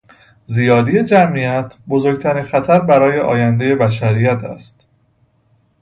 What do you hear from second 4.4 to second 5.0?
است.